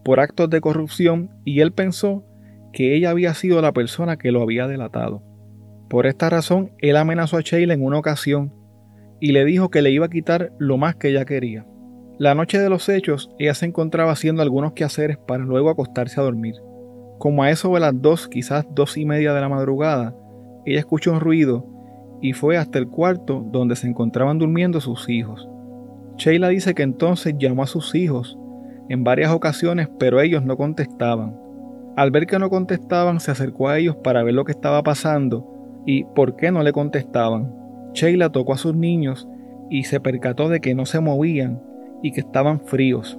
por 0.05 0.21
actos 0.21 0.51
de 0.51 0.61
corrupción 0.61 1.31
y 1.45 1.61
él 1.61 1.73
pensó 1.73 2.25
que 2.73 2.95
ella 2.95 3.11
había 3.11 3.35
sido 3.35 3.61
la 3.61 3.73
persona 3.73 4.17
que 4.17 4.33
lo 4.33 4.43
había 4.43 4.67
delatado. 4.67 5.23
Por 5.89 6.07
esta 6.07 6.31
razón, 6.31 6.73
él 6.79 6.97
amenazó 6.97 7.37
a 7.37 7.43
Sheila 7.43 7.75
en 7.75 7.85
una 7.85 7.99
ocasión 7.99 8.53
y 9.21 9.33
le 9.33 9.45
dijo 9.45 9.71
que 9.71 9.83
le 9.83 9.91
iba 9.91 10.07
a 10.07 10.11
quitar 10.11 10.53
lo 10.59 10.79
más 10.79 10.97
que 10.97 11.11
ella 11.11 11.25
quería. 11.25 11.67
La 12.19 12.35
noche 12.35 12.59
de 12.59 12.69
los 12.69 12.89
hechos, 12.89 13.31
ella 13.39 13.55
se 13.55 13.67
encontraba 13.67 14.13
haciendo 14.13 14.43
algunos 14.43 14.73
quehaceres 14.73 15.19
para 15.19 15.45
luego 15.45 15.71
acostarse 15.71 16.21
a 16.21 16.25
dormir. 16.25 16.55
Como 17.19 17.43
a 17.43 17.51
eso 17.51 17.73
de 17.75 17.81
las 17.81 18.01
dos, 18.01 18.29
quizás 18.29 18.67
dos 18.75 18.97
y 18.97 19.05
media 19.05 19.33
de 19.33 19.41
la 19.41 19.49
madrugada, 19.49 20.15
ella 20.65 20.79
escuchó 20.79 21.13
un 21.13 21.21
ruido 21.21 21.67
y 22.23 22.33
fue 22.33 22.57
hasta 22.57 22.79
el 22.79 22.89
cuarto 22.89 23.45
donde 23.51 23.77
se 23.77 23.89
encontraban 23.89 24.39
durmiendo 24.39 24.81
sus 24.81 25.09
hijos. 25.09 25.49
Sheila 26.17 26.49
dice 26.49 26.73
que 26.73 26.85
entonces 26.85 27.35
llamó 27.37 27.65
a 27.65 27.67
sus 27.67 27.95
hijos 27.95 28.39
en 28.89 29.03
varias 29.03 29.33
ocasiones, 29.33 29.89
pero 29.99 30.21
ellos 30.21 30.45
no 30.45 30.57
contestaban. 30.57 31.37
Al 31.97 32.11
ver 32.11 32.27
que 32.27 32.39
no 32.39 32.49
contestaban, 32.49 33.21
se 33.21 33.33
acercó 33.33 33.69
a 33.69 33.79
ellos 33.79 33.97
para 33.97 34.23
ver 34.23 34.35
lo 34.35 34.45
que 34.45 34.53
estaba 34.53 34.83
pasando 34.83 35.83
y 35.85 36.05
por 36.05 36.37
qué 36.37 36.53
no 36.53 36.63
le 36.63 36.73
contestaban. 36.73 37.53
Sheila 37.93 38.31
tocó 38.31 38.55
a 38.55 38.59
sus 38.59 38.75
niños 38.75 39.29
y 39.69 39.85
se 39.85 40.01
percató 40.01 40.49
de 40.49 40.61
que 40.61 40.75
no 40.75 40.87
se 40.87 41.01
movían 41.01 41.61
y 42.03 42.13
que 42.13 42.21
estaban 42.21 42.61
fríos. 42.61 43.19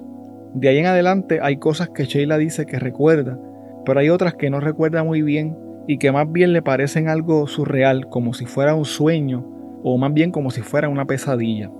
De 0.54 0.68
ahí 0.68 0.78
en 0.78 0.86
adelante 0.86 1.40
hay 1.42 1.58
cosas 1.58 1.90
que 1.90 2.04
Sheila 2.04 2.38
dice 2.38 2.64
que 2.64 2.78
recuerda, 2.78 3.38
pero 3.84 4.00
hay 4.00 4.08
otras 4.08 4.34
que 4.34 4.50
no 4.50 4.60
recuerda 4.60 5.04
muy 5.04 5.20
bien 5.20 5.56
y 5.86 5.98
que 5.98 6.12
más 6.12 6.30
bien 6.30 6.52
le 6.52 6.62
parecen 6.62 7.08
algo 7.08 7.46
surreal, 7.46 8.08
como 8.08 8.34
si 8.34 8.46
fuera 8.46 8.74
un 8.74 8.84
sueño 8.84 9.44
o 9.82 9.98
más 9.98 10.12
bien 10.14 10.30
como 10.30 10.50
si 10.50 10.62
fuera 10.62 10.88
una 10.88 11.04
pesadilla. 11.04 11.70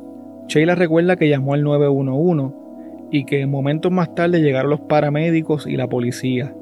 Sheila 0.46 0.74
recuerda 0.74 1.16
que 1.16 1.28
llamó 1.28 1.54
al 1.54 1.62
911 1.62 2.54
y 3.10 3.24
que 3.24 3.46
momentos 3.46 3.90
más 3.90 4.14
tarde 4.14 4.42
llegaron 4.42 4.70
los 4.70 4.80
paramédicos 4.80 5.66
y 5.66 5.76
la 5.76 5.88
policía. 5.88 6.54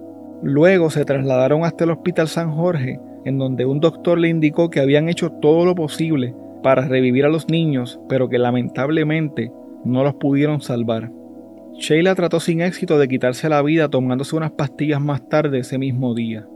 Luego 0.42 0.90
se 0.90 1.04
trasladaron 1.04 1.64
hasta 1.64 1.84
el 1.84 1.90
Hospital 1.90 2.28
San 2.28 2.52
Jorge, 2.52 3.00
en 3.25 3.38
donde 3.38 3.64
un 3.64 3.80
doctor 3.80 4.18
le 4.18 4.28
indicó 4.28 4.70
que 4.70 4.80
habían 4.80 5.08
hecho 5.08 5.30
todo 5.30 5.64
lo 5.64 5.75
posible 5.75 6.34
para 6.62 6.87
revivir 6.87 7.25
a 7.25 7.28
los 7.28 7.49
niños, 7.49 8.00
pero 8.08 8.28
que 8.28 8.38
lamentablemente 8.38 9.52
no 9.84 10.04
los 10.04 10.14
pudieron 10.14 10.61
salvar. 10.61 11.11
Sheila 11.75 12.14
trató 12.14 12.38
sin 12.38 12.61
éxito 12.61 12.99
de 12.99 13.08
quitarse 13.08 13.49
la 13.49 13.62
vida 13.62 13.88
tomándose 13.88 14.37
unas 14.37 14.52
pastillas 14.52 15.00
más 15.00 15.28
tarde 15.28 15.61
ese 15.61 15.78
mismo 15.78 16.14
día. 16.14 16.46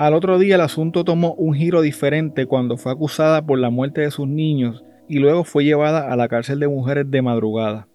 Al 0.00 0.14
otro 0.14 0.38
día 0.38 0.54
el 0.54 0.62
asunto 0.62 1.04
tomó 1.04 1.34
un 1.34 1.52
giro 1.52 1.82
diferente 1.82 2.46
cuando 2.46 2.78
fue 2.78 2.90
acusada 2.90 3.44
por 3.44 3.58
la 3.58 3.68
muerte 3.68 4.00
de 4.00 4.10
sus 4.10 4.26
niños 4.26 4.82
y 5.10 5.18
luego 5.18 5.44
fue 5.44 5.62
llevada 5.62 6.10
a 6.10 6.16
la 6.16 6.26
cárcel 6.26 6.58
de 6.58 6.68
mujeres 6.68 7.10
de 7.10 7.20
madrugada. 7.20 7.86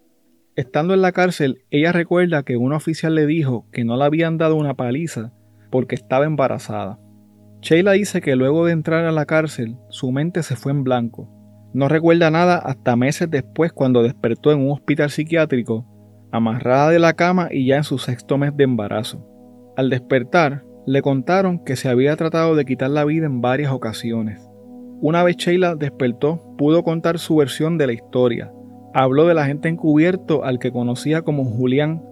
Estando 0.54 0.94
en 0.94 1.02
la 1.02 1.10
cárcel, 1.10 1.64
ella 1.72 1.90
recuerda 1.90 2.44
que 2.44 2.56
un 2.56 2.72
oficial 2.72 3.16
le 3.16 3.26
dijo 3.26 3.66
que 3.72 3.84
no 3.84 3.96
le 3.96 4.04
habían 4.04 4.38
dado 4.38 4.54
una 4.54 4.74
paliza 4.74 5.32
porque 5.72 5.96
estaba 5.96 6.26
embarazada. 6.26 7.00
Sheila 7.60 7.90
dice 7.90 8.20
que 8.20 8.36
luego 8.36 8.66
de 8.66 8.72
entrar 8.72 9.04
a 9.04 9.10
la 9.10 9.26
cárcel, 9.26 9.76
su 9.88 10.12
mente 10.12 10.44
se 10.44 10.54
fue 10.54 10.70
en 10.70 10.84
blanco. 10.84 11.28
No 11.74 11.88
recuerda 11.88 12.30
nada 12.30 12.58
hasta 12.58 12.94
meses 12.94 13.28
después 13.28 13.72
cuando 13.72 14.04
despertó 14.04 14.52
en 14.52 14.60
un 14.60 14.70
hospital 14.70 15.10
psiquiátrico, 15.10 15.84
amarrada 16.30 16.88
de 16.90 17.00
la 17.00 17.14
cama 17.14 17.48
y 17.50 17.66
ya 17.66 17.78
en 17.78 17.84
su 17.84 17.98
sexto 17.98 18.38
mes 18.38 18.56
de 18.56 18.62
embarazo. 18.62 19.26
Al 19.76 19.90
despertar, 19.90 20.65
le 20.86 21.02
contaron 21.02 21.58
que 21.58 21.74
se 21.74 21.88
había 21.88 22.14
tratado 22.16 22.54
de 22.54 22.64
quitar 22.64 22.90
la 22.90 23.04
vida 23.04 23.26
en 23.26 23.40
varias 23.40 23.72
ocasiones. 23.72 24.48
Una 25.00 25.24
vez 25.24 25.36
Sheila 25.36 25.74
despertó, 25.74 26.40
pudo 26.56 26.84
contar 26.84 27.18
su 27.18 27.36
versión 27.36 27.76
de 27.76 27.88
la 27.88 27.92
historia. 27.92 28.52
Habló 28.94 29.26
del 29.26 29.38
agente 29.38 29.68
encubierto 29.68 30.44
al 30.44 30.58
que 30.60 30.70
conocía 30.70 31.22
como 31.22 31.44
Julián, 31.44 32.02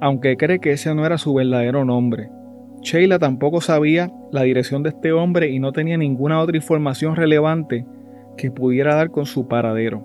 aunque 0.00 0.36
cree 0.36 0.58
que 0.58 0.72
ese 0.72 0.94
no 0.94 1.04
era 1.04 1.18
su 1.18 1.34
verdadero 1.34 1.84
nombre. 1.84 2.30
Sheila 2.80 3.18
tampoco 3.18 3.60
sabía 3.60 4.10
la 4.32 4.42
dirección 4.42 4.82
de 4.82 4.88
este 4.88 5.12
hombre 5.12 5.50
y 5.50 5.60
no 5.60 5.72
tenía 5.72 5.98
ninguna 5.98 6.40
otra 6.40 6.56
información 6.56 7.14
relevante 7.14 7.86
que 8.36 8.50
pudiera 8.50 8.96
dar 8.96 9.10
con 9.10 9.26
su 9.26 9.46
paradero. 9.46 10.04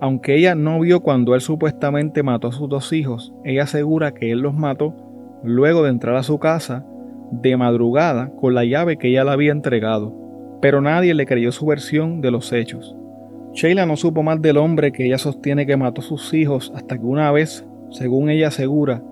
Aunque 0.00 0.34
ella 0.34 0.54
no 0.54 0.80
vio 0.80 1.00
cuando 1.00 1.34
él 1.34 1.40
supuestamente 1.40 2.22
mató 2.22 2.48
a 2.48 2.52
sus 2.52 2.68
dos 2.68 2.92
hijos, 2.92 3.32
ella 3.44 3.62
asegura 3.62 4.12
que 4.12 4.30
él 4.30 4.40
los 4.40 4.54
mató 4.54 4.94
luego 5.42 5.84
de 5.84 5.90
entrar 5.90 6.16
a 6.16 6.22
su 6.22 6.38
casa 6.38 6.84
de 7.30 7.56
madrugada 7.56 8.30
con 8.40 8.54
la 8.54 8.64
llave 8.64 8.96
que 8.96 9.08
ella 9.08 9.24
le 9.24 9.30
había 9.30 9.52
entregado, 9.52 10.14
pero 10.60 10.80
nadie 10.80 11.14
le 11.14 11.26
creyó 11.26 11.52
su 11.52 11.66
versión 11.66 12.20
de 12.20 12.30
los 12.30 12.52
hechos. 12.52 12.96
Sheila 13.52 13.86
no 13.86 13.96
supo 13.96 14.22
más 14.22 14.40
del 14.40 14.56
hombre 14.56 14.92
que 14.92 15.06
ella 15.06 15.18
sostiene 15.18 15.66
que 15.66 15.76
mató 15.76 16.00
a 16.00 16.04
sus 16.04 16.32
hijos 16.34 16.72
hasta 16.74 16.96
que 16.96 17.04
una 17.04 17.32
vez, 17.32 17.66
según 17.90 18.30
ella 18.30 18.48
asegura, 18.48 19.02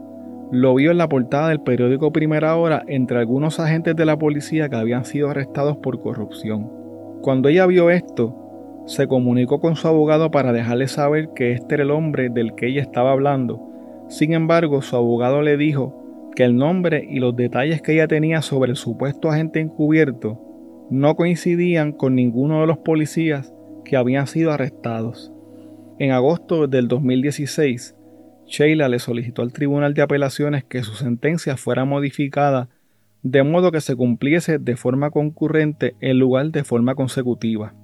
lo 0.53 0.75
vio 0.75 0.93
en 0.93 0.99
la 0.99 1.09
portada 1.09 1.49
del 1.49 1.61
periódico 1.61 2.13
Primera 2.13 2.55
Hora 2.57 2.85
entre 2.87 3.19
algunos 3.19 3.59
agentes 3.59 3.97
de 3.97 4.05
la 4.05 4.17
policía 4.19 4.69
que 4.69 4.77
habían 4.77 5.05
sido 5.05 5.31
arrestados 5.31 5.79
por 5.79 6.01
corrupción. 6.01 6.71
Cuando 7.23 7.49
ella 7.49 7.67
vio 7.67 7.91
esto, 7.91 8.83
se 8.87 9.09
comunicó 9.09 9.59
con 9.59 9.75
su 9.75 9.89
abogado 9.89 10.31
para 10.31 10.53
dejarle 10.53 10.87
saber 10.87 11.31
que 11.35 11.53
este 11.53 11.75
era 11.75 11.85
el 11.85 11.91
hombre 11.91 12.29
del 12.29 12.55
que 12.55 12.69
ella 12.69 12.83
estaba 12.83 13.11
hablando. 13.11 13.61
Sin 14.09 14.33
embargo, 14.33 14.83
su 14.83 14.95
abogado 14.95 15.43
le 15.43 15.57
dijo 15.57 16.06
que 16.37 16.45
el 16.45 16.55
nombre 16.55 17.05
y 17.11 17.19
los 17.19 17.35
detalles 17.35 17.83
que 17.83 17.95
ella 17.95 18.07
tenía 18.07 18.43
sobre 18.43 18.71
el 18.71 18.77
supuesto 18.77 19.31
agente 19.31 19.59
encubierto 19.59 20.41
no 20.91 21.17
coincidían 21.17 21.93
con 21.93 22.15
ninguno 22.15 22.61
de 22.61 22.67
los 22.67 22.79
policías 22.79 23.53
que 23.85 23.97
habían 23.97 24.27
sido 24.27 24.53
arrestados. 24.53 25.33
En 25.99 26.13
agosto 26.13 26.69
del 26.69 26.89
2016, 26.89 27.97
Sheila 28.47 28.89
le 28.89 28.99
solicitó 28.99 29.43
al 29.43 29.53
Tribunal 29.53 29.95
de 29.95 30.03
Apelaciones 30.03 30.63
que 30.63 30.83
su 30.83 30.95
sentencia 30.95 31.57
fuera 31.57 31.85
modificada 31.85 32.69
de 33.23 33.43
modo 33.43 33.73
que 33.73 33.81
se 33.81 33.97
cumpliese 33.97 34.59
de 34.59 34.77
forma 34.77 35.11
concurrente 35.11 35.97
en 36.01 36.19
lugar 36.19 36.53
de 36.53 36.63
forma 36.63 36.95
consecutiva. 36.95 37.75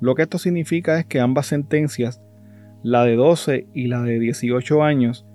Lo 0.00 0.14
que 0.14 0.22
esto 0.22 0.36
significa 0.36 0.98
es 0.98 1.06
que 1.06 1.20
ambas 1.20 1.46
sentencias, 1.46 2.20
la 2.82 3.04
de 3.04 3.14
12 3.14 3.68
y 3.72 3.86
la 3.86 4.02
de 4.02 4.18
18 4.18 4.82
años, 4.82 5.26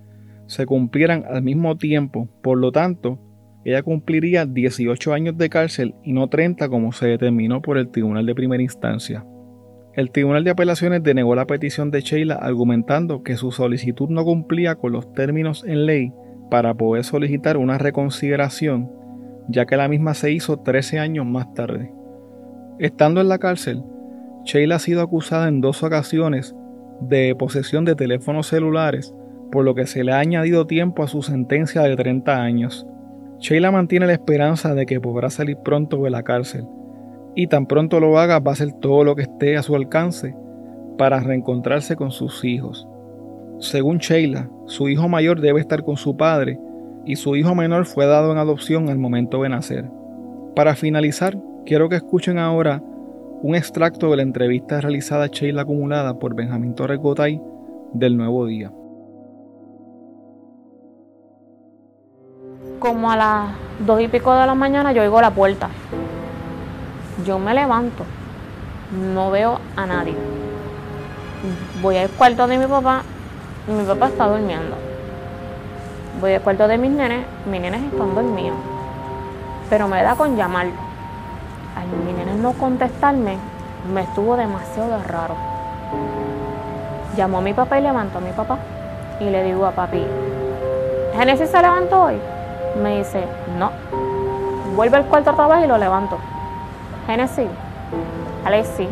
se 0.48 0.66
cumplieran 0.66 1.24
al 1.28 1.42
mismo 1.42 1.78
tiempo, 1.78 2.30
por 2.42 2.58
lo 2.58 2.72
tanto, 2.72 3.20
ella 3.64 3.82
cumpliría 3.82 4.46
18 4.46 5.14
años 5.14 5.38
de 5.38 5.50
cárcel 5.50 5.96
y 6.04 6.14
no 6.14 6.28
30 6.28 6.70
como 6.70 6.92
se 6.92 7.08
determinó 7.08 7.62
por 7.62 7.78
el 7.78 7.90
Tribunal 7.90 8.26
de 8.26 8.36
Primera 8.36 8.62
Instancia. 8.62 9.26
El 9.96 10.12
Tribunal 10.12 10.44
de 10.44 10.52
Apelaciones 10.52 11.02
denegó 11.02 11.36
la 11.36 11.48
petición 11.48 11.90
de 11.90 12.02
Sheila 12.02 12.36
argumentando 12.36 13.24
que 13.24 13.38
su 13.38 13.52
solicitud 13.52 14.10
no 14.10 14.24
cumplía 14.24 14.76
con 14.76 14.92
los 14.92 15.12
términos 15.14 15.64
en 15.66 15.86
ley 15.86 16.14
para 16.52 16.76
poder 16.76 17.04
solicitar 17.06 17.58
una 17.58 17.78
reconsideración, 17.78 18.92
ya 19.48 19.66
que 19.66 19.78
la 19.78 19.88
misma 19.88 20.14
se 20.14 20.32
hizo 20.32 20.58
13 20.58 21.00
años 21.00 21.26
más 21.26 21.54
tarde. 21.54 21.92
Estando 22.78 23.22
en 23.22 23.30
la 23.30 23.40
cárcel, 23.40 23.84
Sheila 24.44 24.76
ha 24.76 24.80
sido 24.80 25.02
acusada 25.02 25.48
en 25.48 25.62
dos 25.62 25.82
ocasiones 25.82 26.56
de 27.02 27.34
posesión 27.36 27.84
de 27.84 27.96
teléfonos 27.96 28.48
celulares, 28.48 29.16
por 29.52 29.64
lo 29.64 29.76
que 29.76 29.86
se 29.86 30.04
le 30.04 30.12
ha 30.12 30.20
añadido 30.20 30.68
tiempo 30.68 31.04
a 31.04 31.08
su 31.08 31.22
sentencia 31.22 31.82
de 31.82 31.96
30 31.96 32.42
años. 32.42 32.88
Sheila 33.40 33.72
mantiene 33.72 34.08
la 34.08 34.14
esperanza 34.14 34.74
de 34.74 34.86
que 34.86 35.02
podrá 35.02 35.30
salir 35.30 35.58
pronto 35.58 36.04
de 36.04 36.10
la 36.10 36.24
cárcel, 36.24 36.66
y 37.36 37.48
tan 37.48 37.66
pronto 37.66 38.00
lo 38.00 38.18
haga 38.18 38.40
va 38.40 38.52
a 38.52 38.54
hacer 38.54 38.74
todo 38.74 39.04
lo 39.04 39.16
que 39.16 39.24
esté 39.24 39.58
a 39.58 39.64
su 39.64 39.76
alcance 39.76 40.36
para 40.98 41.20
reencontrarse 41.20 41.96
con 41.96 42.12
sus 42.12 42.44
hijos. 42.46 42.88
Según 43.60 43.98
Sheila, 43.98 44.50
su 44.66 44.90
hijo 44.90 45.08
mayor 45.10 45.42
debe 45.42 45.60
estar 45.60 45.84
con 45.84 45.98
su 45.98 46.16
padre 46.18 46.60
y 47.06 47.18
su 47.18 47.36
hijo 47.36 47.54
menor 47.56 47.86
fue 47.86 48.06
dado 48.06 48.32
en 48.32 48.38
adopción 48.38 48.90
al 48.90 48.98
momento 48.98 49.44
de 49.44 49.50
nacer. 49.50 49.86
Para 50.56 50.76
finalizar, 50.76 51.38
quiero 51.66 51.90
que 51.90 51.98
escuchen 51.98 52.38
ahora 52.38 52.82
un 53.42 53.56
extracto 53.56 54.10
de 54.10 54.18
la 54.18 54.24
entrevista 54.24 54.82
realizada 54.82 55.26
a 55.26 55.28
Sheila 55.28 55.64
acumulada 55.64 56.18
por 56.18 56.36
Benjamín 56.36 56.74
Torres 56.74 57.00
Gotay 57.00 57.42
del 57.94 58.18
Nuevo 58.18 58.46
Día. 58.46 58.72
Como 62.86 63.10
a 63.10 63.18
las 63.18 63.46
dos 63.80 64.00
y 64.00 64.08
pico 64.08 64.32
de 64.36 64.46
la 64.46 64.54
mañana 64.54 64.92
yo 64.92 65.02
oigo 65.02 65.20
la 65.20 65.32
puerta 65.32 65.70
yo 67.26 67.40
me 67.40 67.54
levanto, 67.54 68.04
no 69.14 69.32
veo 69.32 69.60
a 69.76 69.86
nadie. 69.86 70.16
Voy 71.82 71.98
al 71.98 72.10
cuarto 72.10 72.46
de 72.46 72.58
mi 72.58 72.68
papá 72.68 73.02
y 73.68 73.72
mi 73.72 73.84
papá 73.84 74.08
está 74.08 74.28
durmiendo. 74.28 74.76
Voy 76.22 76.34
al 76.34 76.42
cuarto 76.42 76.68
de 76.68 76.78
mis 76.78 76.92
nenes, 76.92 77.26
mis 77.50 77.62
nenes 77.62 77.82
están 77.84 78.14
dormidos. 78.14 78.58
Pero 79.70 79.88
me 79.88 80.04
da 80.04 80.16
con 80.16 80.36
llamarlo. 80.36 80.74
al 81.76 81.88
mi 82.06 82.14
nene 82.14 82.36
no 82.36 82.54
contestarme, 82.54 83.38
me 83.92 84.02
estuvo 84.02 84.38
demasiado 84.38 85.02
raro. 85.08 85.36
Llamó 87.18 87.40
a 87.40 87.42
mi 87.42 87.54
papá 87.54 87.80
y 87.80 87.82
levantó 87.82 88.20
a 88.20 88.22
mi 88.22 88.32
papá. 88.32 88.60
Y 89.20 89.30
le 89.30 89.44
digo 89.44 89.66
a 89.66 89.72
papi, 89.72 90.06
¿Genesis 91.16 91.50
se 91.50 91.62
levantó 91.62 92.04
hoy? 92.04 92.35
Me 92.82 92.98
dice, 92.98 93.26
no. 93.58 93.72
Vuelve 94.76 94.98
al 94.98 95.06
cuarto 95.06 95.32
otra 95.32 95.48
vez 95.48 95.66
y 95.66 95.68
lo 95.68 95.78
levanto. 95.78 96.18
Genesis, 97.08 97.48
Alexi, 98.44 98.88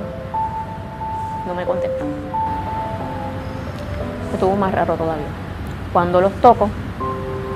no 1.47 1.53
me 1.53 1.65
contesta. 1.65 2.05
Estuvo 4.33 4.55
más 4.55 4.71
raro 4.73 4.95
todavía. 4.95 5.25
Cuando 5.91 6.21
los 6.21 6.31
toco, 6.41 6.69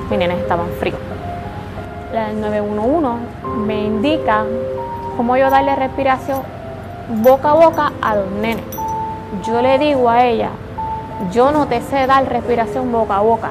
mis 0.09 0.19
nenes 0.19 0.39
estaban 0.39 0.67
fríos. 0.79 0.99
La 2.13 2.27
del 2.27 2.41
911 2.41 3.25
me 3.65 3.83
indica 3.85 4.45
cómo 5.15 5.37
yo 5.37 5.49
darle 5.49 5.75
respiración 5.75 6.41
boca 7.09 7.51
a 7.51 7.53
boca 7.53 7.91
a 8.01 8.15
los 8.15 8.29
nenes. 8.31 8.65
Yo 9.43 9.61
le 9.61 9.77
digo 9.79 10.09
a 10.09 10.25
ella, 10.25 10.49
yo 11.31 11.51
no 11.51 11.67
te 11.67 11.81
sé 11.81 12.07
dar 12.07 12.27
respiración 12.27 12.91
boca 12.91 13.17
a 13.17 13.21
boca. 13.21 13.49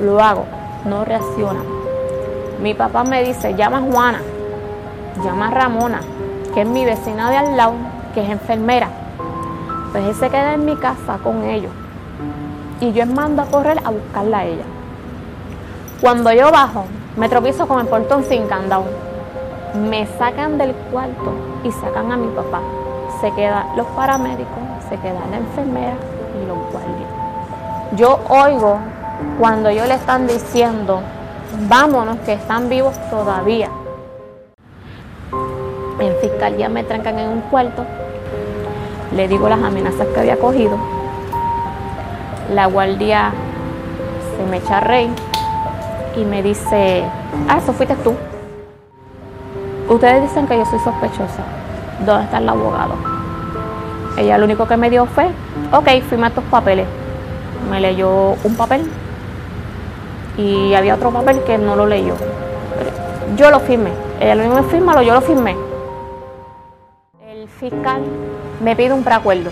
Lo 0.00 0.22
hago, 0.22 0.44
no 0.84 1.04
reacciona. 1.04 1.60
Mi 2.62 2.74
papá 2.74 3.02
me 3.02 3.24
dice, 3.24 3.56
llama 3.56 3.78
a 3.78 3.80
Juana, 3.80 4.20
llama 5.24 5.48
a 5.48 5.50
Ramona, 5.50 6.00
que 6.54 6.60
es 6.60 6.66
mi 6.68 6.84
vecina 6.84 7.28
de 7.28 7.36
al 7.36 7.56
lado, 7.56 7.72
que 8.14 8.22
es 8.22 8.30
enfermera. 8.30 8.88
Pues 9.90 10.04
él 10.04 10.14
se 10.14 10.30
queda 10.30 10.54
en 10.54 10.64
mi 10.64 10.76
casa 10.76 11.18
con 11.24 11.42
ellos. 11.42 11.72
Y 12.80 12.92
yo 12.92 13.04
mando 13.06 13.42
a 13.42 13.46
correr 13.46 13.80
a 13.84 13.90
buscarla 13.90 14.38
a 14.38 14.44
ella. 14.44 14.62
Cuando 16.00 16.30
yo 16.30 16.52
bajo, 16.52 16.84
me 17.16 17.28
tropiezo 17.28 17.66
con 17.66 17.80
el 17.80 17.88
portón 17.88 18.22
sin 18.22 18.46
candado. 18.46 18.84
Me 19.74 20.06
sacan 20.16 20.56
del 20.56 20.72
cuarto 20.92 21.34
y 21.64 21.72
sacan 21.72 22.12
a 22.12 22.16
mi 22.16 22.28
papá. 22.28 22.60
Se 23.20 23.32
quedan 23.32 23.76
los 23.76 23.88
paramédicos, 23.88 24.46
se 24.88 24.96
queda 24.98 25.18
la 25.32 25.38
enfermera 25.38 25.96
y 26.40 26.46
los 26.46 26.58
guardias. 26.70 27.10
Yo 27.96 28.20
oigo 28.28 28.78
cuando 29.40 29.68
ellos 29.68 29.88
le 29.88 29.94
están 29.94 30.28
diciendo, 30.28 31.02
vámonos, 31.68 32.18
que 32.18 32.34
están 32.34 32.68
vivos 32.68 32.94
todavía. 33.10 33.68
En 36.00 36.14
fiscalía 36.20 36.68
me 36.68 36.84
trancan 36.84 37.18
en 37.18 37.28
un 37.28 37.40
cuarto, 37.42 37.84
le 39.14 39.28
digo 39.28 39.48
las 39.48 39.62
amenazas 39.62 40.06
que 40.08 40.20
había 40.20 40.38
cogido. 40.38 40.76
La 42.52 42.66
guardia 42.66 43.32
se 44.36 44.50
me 44.50 44.58
echa 44.58 44.80
rey 44.80 45.08
y 46.16 46.24
me 46.24 46.42
dice, 46.42 47.04
ah, 47.48 47.58
eso 47.58 47.72
fuiste 47.72 47.94
tú. 47.96 48.14
Ustedes 49.88 50.22
dicen 50.22 50.46
que 50.46 50.56
yo 50.56 50.64
soy 50.64 50.78
sospechosa. 50.78 51.42
¿Dónde 52.04 52.24
está 52.24 52.38
el 52.38 52.48
abogado? 52.48 52.94
Ella 54.16 54.38
lo 54.38 54.44
único 54.44 54.66
que 54.66 54.76
me 54.76 54.90
dio 54.90 55.06
fue, 55.06 55.26
ok, 55.72 56.02
firma 56.08 56.30
tus 56.30 56.44
papeles. 56.44 56.86
Me 57.70 57.80
leyó 57.80 58.34
un 58.44 58.56
papel 58.56 58.90
y 60.36 60.74
había 60.74 60.94
otro 60.94 61.10
papel 61.10 61.42
que 61.44 61.58
no 61.58 61.76
lo 61.76 61.86
leyó. 61.86 62.14
Yo 63.36 63.50
lo 63.50 63.60
firmé. 63.60 63.90
Ella 64.20 64.34
lo 64.34 64.56
que 64.56 64.62
firma, 64.70 65.02
yo 65.02 65.14
lo 65.14 65.20
firmé. 65.20 65.56
El 67.26 67.48
fiscal 67.48 68.02
me 68.62 68.76
pide 68.76 68.92
un 68.92 69.04
preacuerdo. 69.04 69.50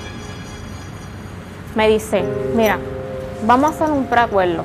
Me 1.74 1.88
dice, 1.88 2.24
mira, 2.54 2.78
vamos 3.46 3.70
a 3.70 3.74
hacer 3.74 3.90
un 3.90 4.06
preacuerdo 4.06 4.64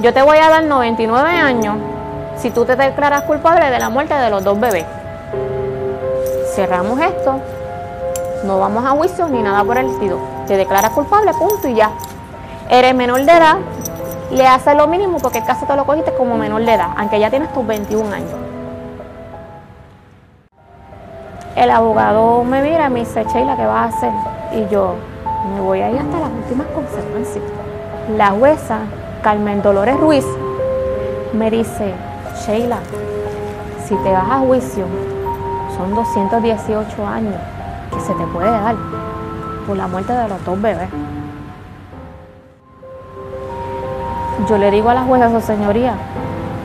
yo 0.00 0.14
te 0.14 0.22
voy 0.22 0.38
a 0.38 0.48
dar 0.48 0.64
99 0.64 1.28
años 1.28 1.76
si 2.38 2.50
tú 2.50 2.64
te 2.64 2.74
declaras 2.74 3.22
culpable 3.24 3.70
de 3.70 3.78
la 3.78 3.90
muerte 3.90 4.14
de 4.14 4.30
los 4.30 4.42
dos 4.42 4.58
bebés. 4.58 4.86
Cerramos 6.54 6.98
esto, 7.00 7.38
no 8.44 8.58
vamos 8.58 8.86
a 8.86 8.92
juicio 8.92 9.28
ni 9.28 9.42
nada 9.42 9.62
por 9.62 9.76
el 9.76 9.90
estilo. 9.90 10.18
Te 10.46 10.56
declaras 10.56 10.92
culpable, 10.92 11.34
punto 11.34 11.68
y 11.68 11.74
ya. 11.74 11.90
Eres 12.70 12.94
menor 12.94 13.20
de 13.26 13.32
edad, 13.32 13.56
le 14.30 14.46
haces 14.46 14.76
lo 14.76 14.86
mínimo 14.86 15.18
porque 15.18 15.38
el 15.38 15.44
caso 15.44 15.66
te 15.66 15.74
lo 15.74 15.84
cogiste 15.84 16.12
como 16.14 16.36
menor 16.36 16.64
de 16.64 16.74
edad, 16.74 16.90
aunque 16.96 17.18
ya 17.18 17.30
tienes 17.30 17.52
tus 17.52 17.66
21 17.66 18.14
años. 18.14 18.30
El 21.56 21.70
abogado 21.70 22.44
me 22.44 22.62
mira 22.62 22.86
y 22.86 22.90
me 22.90 23.00
dice, 23.00 23.24
Sheila, 23.24 23.56
¿qué 23.56 23.66
vas 23.66 23.92
a 23.92 23.96
hacer? 23.96 24.12
Y 24.52 24.72
yo, 24.72 24.94
me 25.54 25.60
voy 25.60 25.80
a 25.80 25.90
ir 25.90 25.98
hasta 25.98 26.20
las 26.20 26.30
últimas 26.30 26.66
consecuencias. 26.68 27.44
La 28.16 28.30
jueza 28.30 28.78
Carmen 29.22 29.60
Dolores 29.62 29.98
Ruiz 29.98 30.24
me 31.32 31.50
dice, 31.50 31.92
Sheila, 32.46 32.78
si 33.84 33.94
te 33.96 34.12
vas 34.12 34.30
a 34.30 34.38
juicio, 34.38 34.86
son 35.76 35.94
218 35.94 37.06
años 37.06 37.34
que 37.92 38.00
se 38.00 38.14
te 38.14 38.24
puede 38.28 38.50
dar 38.50 38.76
por 39.66 39.76
la 39.76 39.86
muerte 39.88 40.12
de 40.12 40.28
los 40.28 40.44
dos 40.44 40.60
bebés. 40.60 40.88
Yo 44.48 44.58
le 44.58 44.70
digo 44.70 44.90
a 44.90 44.94
la 44.94 45.02
jueza, 45.02 45.30
su 45.30 45.46
señoría, 45.46 45.94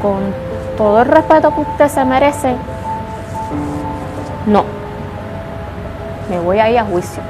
con 0.02 0.34
todo 0.78 1.02
el 1.02 1.08
respeto 1.08 1.54
que 1.54 1.62
usted 1.62 1.88
se 1.88 2.06
merece, 2.06 2.56
no, 4.46 4.64
me 6.30 6.40
voy 6.40 6.60
a 6.60 6.70
ir 6.70 6.80
a 6.80 6.86
juicio. 6.86 7.22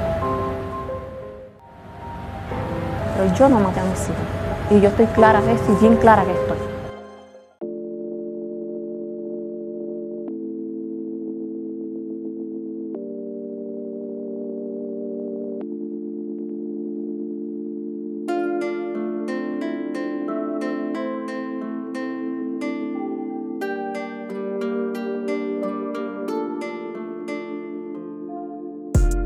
Pero 3.16 3.34
yo 3.34 3.48
no 3.48 3.60
maté 3.60 3.80
a 3.80 3.84
mis 3.84 4.02
hijos. 4.02 4.16
Y 4.70 4.80
yo 4.80 4.88
estoy 4.88 5.06
clara 5.06 5.40
de 5.40 5.52
eso 5.52 5.64
y 5.72 5.80
bien 5.80 5.96
clara 5.96 6.24
que 6.24 6.32
estoy. 6.32 6.75